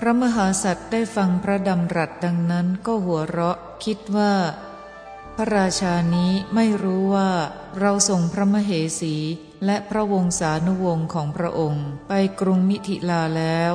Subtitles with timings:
[0.00, 4.34] พระมหาสัตว์ได้ฟังพระดำรัสดังนั้นก็หัวเราะคิดว่า
[5.36, 7.30] พระราชานี้ไม่รู้ว่า
[7.80, 9.16] เราส่งพระมเหสี
[9.64, 13.72] และพระวงศานุวงศ์ของพระองค์ ไปกรุงมิถิลาแล้ว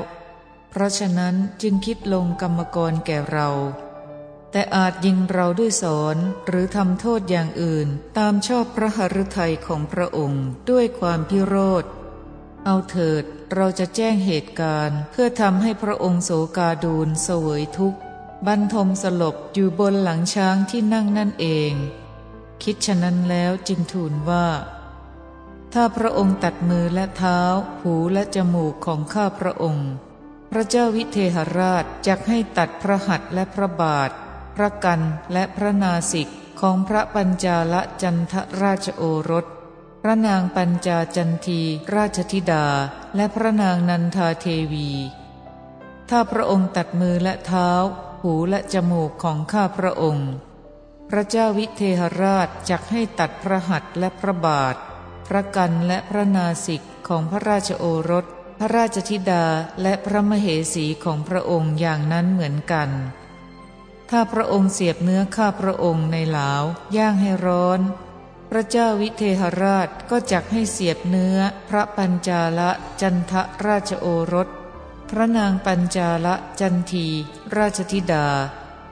[0.69, 3.49] เพราะฉะนั้นจึงคิดลงกรรมกรแก่เรา
[4.51, 6.17] แต่อาจยิงเราด้วยสอน
[6.47, 7.87] หรือทำโทษอย่างอื่น
[8.17, 11.83] ตามชอบพระหฤทัยของพระองค์ด้วยความพิโรธ
[12.65, 13.23] เอาเถิด
[13.55, 17.99] เราจะแจ้งเหตุการณ์ เพื่อทำให้พระองค์โสกาดูลเสวยทุกข์
[18.47, 21.73] บรรทมสลบอยู่บนหลังช้างที่นั่งนั่นเอง
[22.63, 24.47] คิดฉะนั้นแล้วจึงทูลว่า
[25.73, 27.39] ถ้าพระองค์ตัดมือและเท้า
[27.81, 29.89] หูและจมูกของข้าพระองค์
[30.51, 34.11] พระเจ้าวิเทหราชจักให้ตัดพระหัตถ์และพระบาท
[34.55, 35.01] พระกัน
[35.33, 36.29] และพระนาสิก
[36.61, 39.45] ของพระปัญจาลจันทราชโอรส
[40.03, 41.61] พระนางปัญจาจันที
[41.95, 42.65] ราชธิดา
[43.15, 44.89] และพระนางนันทาเทวี
[46.09, 47.69] ถ้าพระองค์ตัดมือและเท้า
[48.21, 50.29] หูและจมูกของข้าพระองค์
[51.09, 54.75] พระเจ้าวิเทหราชจักให้ตัดพระหัตถ์และพระบาท
[55.27, 58.25] พระกันและพระนาสิกของพระราชโอรส
[58.59, 59.45] พระราชธิดา
[59.81, 62.89] และพระมเหสีของพระองค์อย่างนั้นเหมือนกัน
[64.09, 66.63] ถ้าพระองค์เสียบเนื้อข้าพระองค์ในหลาว
[66.97, 67.79] ย่างให้ร้อน
[68.49, 71.37] พระเจ้าวิเทหราชก็จักให้เสียบเนื้อ
[71.69, 72.71] พระปัญจาละ
[73.01, 73.33] จันท
[73.65, 74.47] ราชโอรส
[75.09, 77.07] พระนางปัญจาละจันที
[77.57, 78.27] ราชธิดา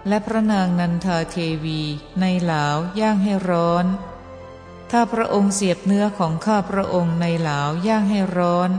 [0.07, 1.81] และพระนางนันทาเทวี
[2.19, 3.85] ในหลาวย่างให้ร้อน
[4.91, 8.69] ถ้าพระองค์เสียบเนื้อของข้าพระองค์ในหลาวย่างให้ร้อน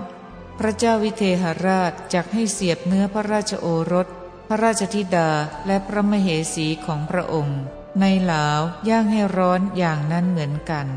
[0.59, 4.07] พระเจ้าวิเทหราชจักให้เสียบเนื้อพระราชโอรส
[4.49, 5.31] พระราชธิดา
[5.67, 7.61] และพระมเหสีของพระองค์
[8.01, 10.89] ในหลาวย่างให้ร้อนอย่างนั้นเหมือนกัน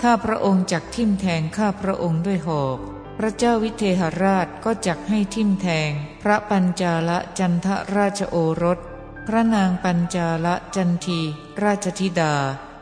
[0.00, 2.78] ถ้าพระองค์จักทิ่มแทงข้าพระองค์ด้วยหอก
[3.18, 5.90] พระเจ้าวิเทหราชก็จักให้ทิ่มแทง
[6.22, 7.66] พระปัญจาละจันท
[7.96, 8.78] ราชโอรส
[9.26, 11.20] พระนางปัญจาละจันที
[11.62, 12.34] ราชธิดา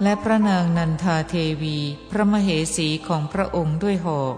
[0.03, 1.77] และพระนางนันทาเทวี
[2.10, 4.37] พระมเหสีของพระองค์ด้วยหอก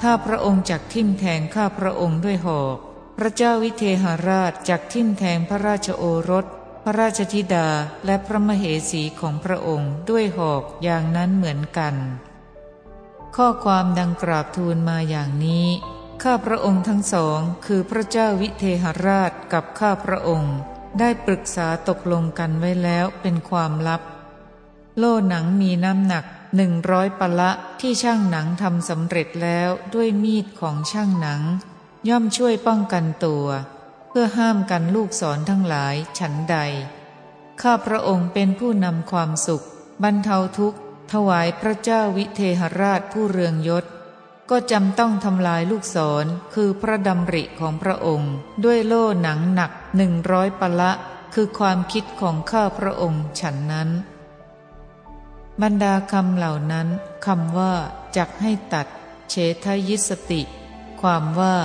[0.00, 2.76] ถ้าพระองค์จักทิ่มแทงข้าพระองค์ด้วยหอก
[3.16, 6.46] พระเจ้าวิเทหราชจักทิ่มแทงพระราชโอรส
[6.90, 7.68] ระราชธิดา
[8.06, 11.94] และพระมเหสีของพระองค์ด้วยหอกอย่างนั้นเหมือนกัน
[13.36, 15.66] ข้อความดังกราบทูลมาอย่างนี้
[16.22, 20.56] ข้าพระองค์ทั้งสองคือพระเจ้าวิเทหราชกับข้าพระองค์
[20.98, 24.02] ได้ปรึกษาตกลงกันไว้แล้วเป็นความลับ
[24.98, 26.24] โล่หนังมีน้ำหนัก
[26.56, 31.42] หนึ่งร้อยปะละที่ช่างหนังทำสำเร็จแล้วด้วยมีดของช่างหนัง
[32.08, 33.46] ย่อมช่วยป้องกันตัว
[34.10, 36.56] เพื่อห้ามกันลูกศรทั้งหลายฉันใด
[37.62, 39.64] ข้าพระองค์เป็นผู้นำความสุข
[40.02, 40.78] บรรเทาทุกข์
[41.12, 43.84] ถวายพระเจ้าวิเทหราชผู้เรืองยศ
[44.50, 48.32] ก็จำต้องทำลายลูกศรคือพระดำริของพระองค์
[48.64, 50.92] ด้วยโล่หนังหนักหนึ่งร้อยปะละ
[51.34, 53.88] คือความคิดของข้าพระองค์ฉันนั้น
[55.62, 56.88] บรรดาคำเหล่านั้น
[57.26, 57.74] คำว่า
[58.16, 58.86] จักให้ตัด
[59.28, 59.34] เฉ
[59.64, 60.42] ทยิสติ
[61.00, 61.56] ความว่า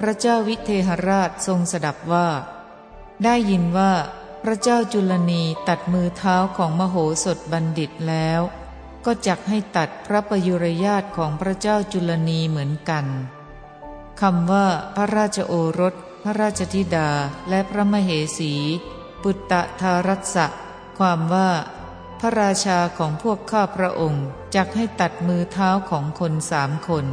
[0.00, 2.28] พระเจ้าวิเทหราชทรงสดับว่า
[3.24, 3.92] ได้ยินว่า
[4.42, 8.40] พระเจ้าจุลนีตัดมือเท้าของมโหสถบัณฑิตแล้ว
[9.04, 13.06] ก็จักให้ตัดพระประยุรญาตของพระเจ้าจุลนีเหมือนกัน
[14.20, 14.66] คำว่า
[14.96, 15.94] พระราชโอรส
[16.24, 17.10] พระราชธิดา
[17.48, 18.54] และพระมเหสี
[19.22, 20.46] ปุตตะทารัสะ
[20.98, 21.50] ความว่า
[22.20, 27.06] พระราชาของพวกข้าพระองค์จักให้ตัดมือเท้าของคนสามคน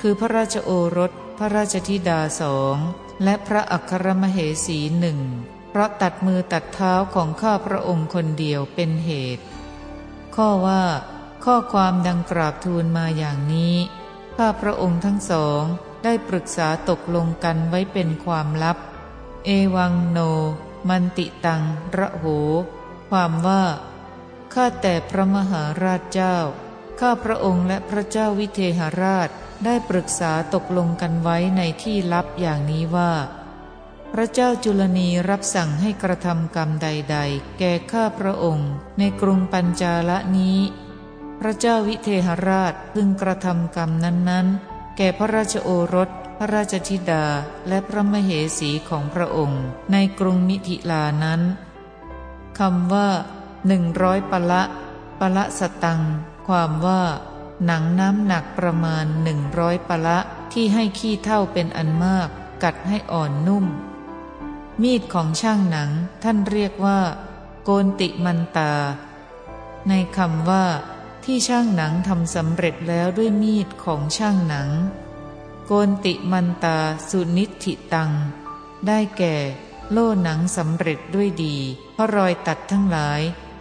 [0.00, 2.76] คือพระราชโอรส พระราชธิดาสอง
[3.24, 5.18] และพระอัครมเหสีหนึ่ง
[5.70, 9.44] เพราะตัดมือตัดเท้าของข้าพระองค์คนเดียวเป็นเหตุ
[10.36, 10.84] ข้อว่า
[11.44, 13.76] ข้อความดังกราบทูลมาอย่างนี้
[14.36, 15.62] ข้าพระองค์ทั้งสอง
[16.04, 18.78] ได้ปรึกษาตกลงกันไว้เป็นความลับ
[19.44, 20.18] เอวังโน
[20.88, 21.62] มันติตัง
[21.96, 22.24] ระโห
[23.10, 23.64] ความว่า
[24.54, 26.36] ข้าแต่พระมหาราชเจ้า
[27.00, 29.30] ข้าพระองค์และพระเจ้าวิเทหราช
[29.64, 33.12] ได้ปรึกษาตกลงกันไว้ในที่ลับอย่างนี้ว่า
[34.12, 40.58] พระเจ้าจุลนีรับสั่งให้กระทำกรรมใด ๆ แก่ข้าพระองค์ ในกรุงปัญจาละนี้
[41.40, 47.24] พระเจ้าวิเทหราชพึงกระทำกรรมนั้นๆ แก่พระราชโอรส พระราชธิดา
[47.68, 49.62] และพระมเหสีของพระองค์
[49.92, 51.40] ในกรุงมิถิลานั้น
[52.58, 53.08] คำว่า
[53.66, 54.62] หนึ่งร้อยปะละ
[55.20, 56.00] ปะละสตัง
[56.46, 57.02] ความว่า
[57.66, 60.18] หนังน้ำหนักประมาณหนึ่งร้อยปะละ
[60.52, 62.28] ที่ให้ขี้เท่าเป็นอันมาก
[62.62, 63.66] กัดให้อ่อนนุ่ม
[64.82, 65.90] มีดของช่างหนัง
[66.22, 67.00] ท่านเรียกว่า
[67.64, 68.72] โกนติมันตา
[69.88, 70.64] ในคำว่า
[71.24, 74.68] ที่ช่างหนังทำสำเร็จแล้วด้วยมีดของช่างหนัง
[75.66, 76.78] โกนติมันตา
[77.08, 78.10] สุนิธิตัง
[78.86, 79.36] ได้แก่
[79.90, 81.56] โล่หนังสำเร็จด้วยดี
[81.92, 83.20] เพราะรอยตัดทั้งหลาย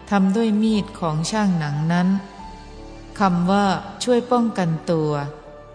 [0.10, 2.08] ทำด้วยมีดของช่างหนังนั้น
[3.20, 3.66] คำว่า
[4.04, 5.12] ช่วยป้องกันตัว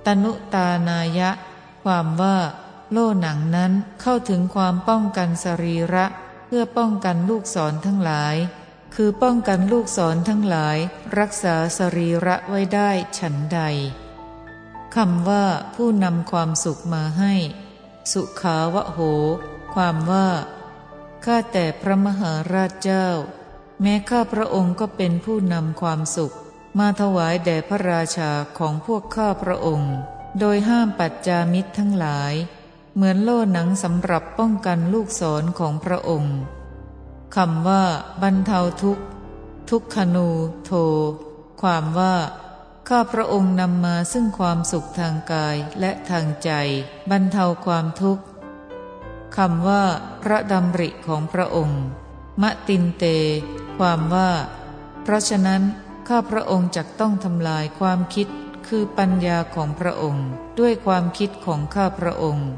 [0.06, 1.30] ตนุตานายะ
[1.84, 2.36] ความว่า
[2.90, 6.04] โล่หนังนั้นเข้าถึงความป้องกันสรีระ
[6.46, 8.36] เพื่อป้องกันลูกศรทั้งหลาย
[8.94, 10.78] คือป้องกันลูกศรทั้งหลาย
[11.18, 13.60] รักษาสรีระไว้ได้ฉันใด
[14.96, 15.44] คำว่า
[15.74, 17.34] ผู้นำความสุขมาให้
[18.12, 19.00] สุขาวะโห
[19.74, 20.28] ความว่า
[21.24, 23.08] ข้าแต่พระมหาราชเจ้า
[23.82, 26.34] แม้ข้าพระองค์ก็เป็นผู้นำความสุข
[26.78, 29.94] มาถวายแด่พระราชาของพวกข้าพระองค์
[30.38, 32.34] โดยห้ามปัจจามิตรทั้งหลาย
[32.94, 36.36] เหมือนโล่หนังสำหรับป้องกันลูกศรของพระองค์
[37.36, 37.84] คำว่า
[38.22, 39.04] บรรเทาทุกข์
[39.70, 40.28] ทุกขนู
[40.64, 40.72] โท
[41.62, 42.14] ความว่า
[42.88, 46.50] ข้าพระองค์นำมาซึ่งความสุขทางกายและทางใจ
[47.10, 48.24] บรรเทาความทุกข์
[49.36, 49.84] คำว่า
[50.22, 51.82] พระดำริของพระองค์
[52.42, 53.04] มะตินเต
[53.78, 54.30] ความว่า
[55.02, 55.62] เพราะฉะนั้น
[56.08, 58.28] ข้าพระองค์จักต้องทำลายความคิด
[58.66, 60.26] คือปัญญาของพระองค์
[60.58, 62.48] ด้วยความคิดของข้าพระองค์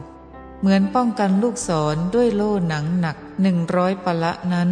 [0.61, 4.71] เหมือนป้องกันลูกศรด้วยโล่หนังหนักหนึ่งร้อยปะละนั้น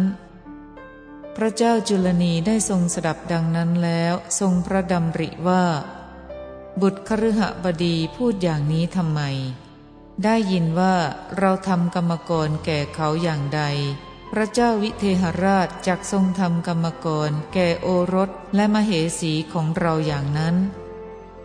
[1.35, 5.63] พระเจ้าจุลนีได้ทรงสดับดังนั้นแล้วทรงพระดำริว่า
[6.81, 9.21] บุตรคฤหบดีพูดอย่างนี้ทำไม
[10.23, 10.95] ได้ยินว่า
[11.37, 13.61] เราทำกรรมกรแก่เขาอย่างใด
[14.31, 20.55] พระเจ้าวิเทหราชจักทรงทำกรรมกร แก่โอรสและมเหสีของเราอย่างนั้น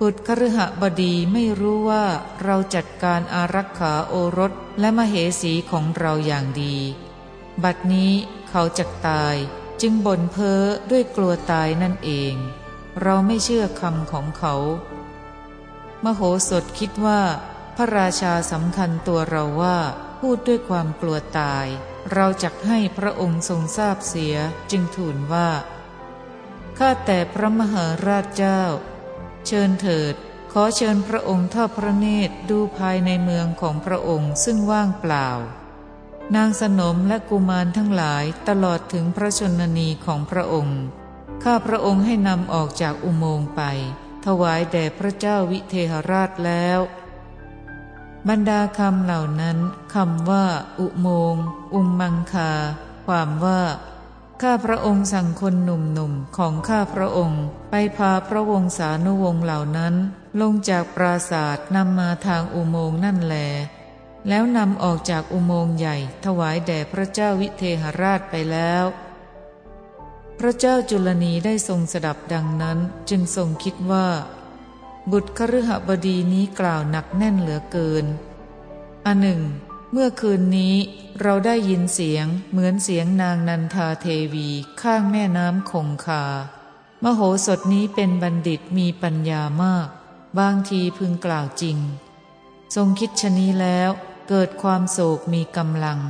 [0.01, 2.05] บุตรคฤหบดีไม่รู้ว่า
[2.43, 6.77] เราจัดการอารักขาโอรสและมเหสีของเราอย่างดี
[7.63, 8.13] บัดนี้
[8.49, 9.37] เขาจะตาย
[9.81, 12.35] จึงบ่นเพ้อด้วยกลัวตายนั่นเอง
[13.03, 14.55] เราไม่เชื่อคำของเขา
[16.05, 17.23] มโหสถคิดว่า
[17.77, 19.77] พระราชาสำคัญตัวเราว่า
[20.21, 21.67] พูดด้วยความกลัวตาย
[22.13, 24.37] เราจักให้พระองค์ทรงทราบเสีย
[24.71, 25.51] จึงทูลว่า
[26.79, 28.63] ข้าแต่พระมหาราชเจ้า
[29.47, 30.15] เชิญเถิด
[30.53, 35.29] ขอเชิญพระองค์ทอดพระเนตรดูภายในเมืองของพระองค์ซึ่งว่างเปล่า
[36.35, 40.81] นางสนมและกุมารทั้งหลายตลอดถึงพระชนนีของพระองค์
[41.45, 43.63] ข้าพระองค์ให้นำออกจากอุโมงค์ไป
[44.27, 46.79] ถวายแด่พระเจ้าวิเทหราชแล้ว
[48.29, 49.59] บรรดาคำเหล่านั้น
[49.95, 50.45] คำว่า
[50.81, 51.35] อุโมง
[51.75, 52.53] อุมมังคา
[53.07, 53.63] ความว่า
[54.43, 59.95] ข้าพระองค์สั่งคนหนุ่มๆของข้าพระองค์ ไปพาพระวงศานุวงศ์เหล่านั้น
[60.41, 63.37] ลงจากปราศาสตร์นำมาทางอุโมงนั่นแล
[64.29, 68.85] แล้วนำออกจากอุโมงใหญ่ ถวายแด่พระเจ้าวิเทหราชไปแล้ว
[70.39, 72.79] พระเจ้าจุลนีได้ทรงสดับดังนั้น
[73.11, 74.07] จึงทรงคิดว่า
[75.11, 78.07] บุตรคฤหบดีนี้กล่าวหนักแน่นเหลือเกิน
[79.07, 79.41] อันหนึ่ง
[79.93, 80.75] เมื่อคืนนี้
[81.21, 84.49] เราได้ยินเสียงเหมือนเสียงนางนันทาเทวี
[84.83, 86.25] ข้างแม่น้ำคงคา
[87.03, 89.89] มโหสถนี้เป็นบัณฑิตมีปัญญามาก
[90.39, 91.79] บางทีพึงกล่าวจริง
[92.75, 93.91] ทรงคิดชนี้แล้ว
[94.29, 96.01] เกิดความโศกมีกำลัง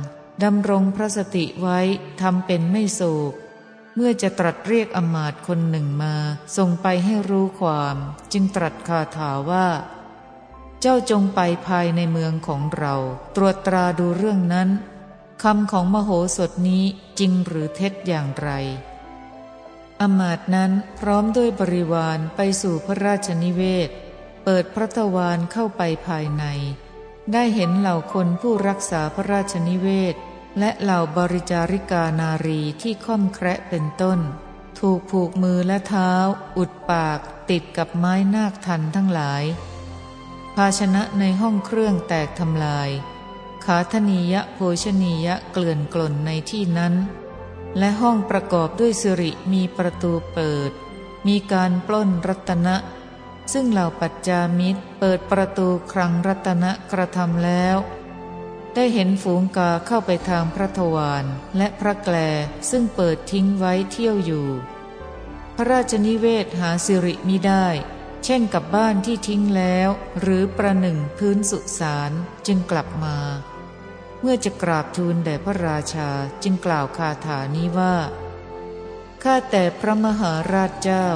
[0.43, 1.79] ดำรงพระสติไว้
[2.21, 3.01] ทำเป็นไม่โศ
[3.31, 3.33] ก
[3.95, 6.15] เมื่อจะตรัสเรียกอมาตคนหนึ่งมา
[6.57, 7.97] ส่งไปให้รู้ความ
[8.33, 9.67] จึงตรัสคาถาว่า
[10.81, 12.95] เจ้าจงไปภายในเมืองของเรา
[13.35, 14.69] ตรวจตราดูเรื่องนั้น
[15.43, 16.83] คำของมโหสถนี้
[17.19, 18.49] จริงหรือเท็จอย่างไร
[20.01, 23.89] อมาตนั้นพร้อมด้วยบริวารไปสู่พระราชนิเวศ
[24.43, 26.45] เปิดพระทวารเข้าไปภายใน
[27.33, 30.15] ได้เห็นเหล่าคนผู้รักษาพระราชนิเวศ
[30.59, 34.19] และเหล่าบริจาริกานารีที่ค่อมแคระเป็นต้น
[34.79, 36.13] ถูกผูกมือและเท้า
[36.57, 37.19] อุดปาก
[37.49, 39.43] ติดกับไม้นาคทันทั้งหลาย
[40.55, 42.89] ภาชนะในห้องเครื่องแตกทำลาย
[43.65, 46.93] ขาธนียะโภชนียะเกลื่อนกล่นในที่นั้น
[47.77, 50.71] และห้องประกอบด้วยสิริมีประตูเปิด
[51.27, 52.75] มีการปล้นรัตนะ
[53.53, 57.77] ซึ่งเหล่าปัจจามิตรเปิดประตูครังรัตนะกระทำแล้ว
[58.75, 61.25] ได้เห็นฝูงกาเข้าไปทางพระทวาร
[61.57, 62.15] และพระแกล
[62.69, 64.47] ซึ่งเปิดทิ้งไว้เที่ยวอยู่
[65.55, 67.67] พระราชนิเวศหาสิริมิได้
[68.25, 69.89] เช่นกับบ้านที่ทิ้งแล้ว
[70.19, 72.11] หรือประหนึ่งพื้นสุสาน
[72.47, 73.17] จึงกลับมา
[74.21, 76.09] เมื่อจะกราบทูลแด่พระราชา
[76.43, 77.95] จึงกล่าวคาถานี้ว่า
[79.23, 81.07] ข้าแต่พระมหาราชเจ้า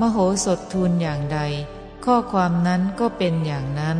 [0.00, 1.40] มโหสถทูลอย่างใด
[2.04, 3.98] ข้อความนั้นก็เป็นอย่างนั้น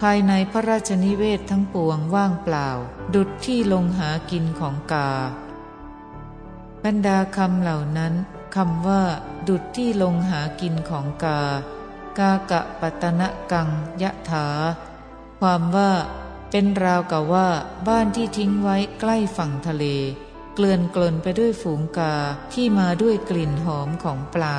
[0.00, 2.68] ภายในพระราชนิเวศทั้งปวงว่างเปล่า
[3.14, 5.10] ดุดที่ลงหากินของกา
[6.84, 8.14] บรรดาคำเหล่านั้น
[8.56, 9.02] คำว่า
[9.48, 11.40] ดุดที่ลงหากินของกา
[12.18, 13.68] กากะปตนะกัง
[14.02, 14.46] ยะถา
[15.40, 15.90] ความว่า
[16.50, 17.48] เป็นราวกับว่า
[17.88, 19.84] บ้านที่ทิ้งไว้ใกล้ฝั่งทะเล
[20.54, 22.14] เกลื่อนกลนไปด้วยฝูงกา
[22.52, 24.58] ที่มาด้วยกลิ่นหอมของปลา